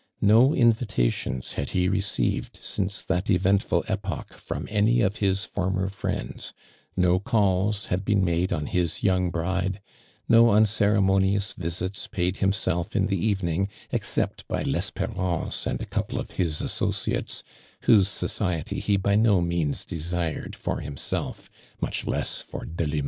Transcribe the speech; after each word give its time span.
No 0.21 0.55
invitations 0.55 1.53
liad 1.53 1.69
he 1.69 1.87
received 1.87 2.57
since 2.63 3.03
that 3.05 3.29
eventful 3.29 3.83
epoch 3.87 4.33
from 4.33 4.65
any 4.71 4.99
of 5.01 5.17
his 5.17 5.45
former 5.45 5.89
friends, 5.89 6.53
no 6.97 7.19
calls 7.19 7.85
had 7.93 8.03
been 8.03 8.25
made 8.25 8.51
on 8.51 8.69
liis 8.69 9.03
young 9.03 9.29
bride, 9.29 9.79
no 10.27 10.45
unceer 10.45 10.97
monioua 10.97 11.53
visits 11.55 12.07
paid 12.07 12.37
himself 12.37 12.95
in 12.95 13.05
tho 13.05 13.13
evening, 13.15 13.67
except 13.91 14.47
by 14.47 14.63
Lesperance 14.63 15.67
and 15.67 15.83
a 15.83 15.85
couple 15.85 16.19
of 16.19 16.31
his 16.31 16.63
associates, 16.63 17.43
whose 17.81 18.07
society 18.07 18.81
tic 18.81 19.03
by 19.03 19.13
no 19.15 19.39
means 19.39 19.85
desired 19.85 20.55
for 20.55 20.79
himself, 20.79 21.47
much 21.79 22.07
less 22.07 22.41
for 22.41 22.65
Delima. 22.65 22.99